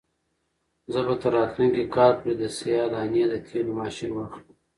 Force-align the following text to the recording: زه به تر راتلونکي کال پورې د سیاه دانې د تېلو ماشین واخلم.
زه 0.91 0.99
به 1.07 1.13
تر 1.21 1.31
راتلونکي 1.37 1.83
کال 1.95 2.11
پورې 2.19 2.33
د 2.37 2.43
سیاه 2.57 2.87
دانې 2.93 3.23
د 3.29 3.33
تېلو 3.47 3.71
ماشین 3.79 4.11
واخلم. 4.13 4.45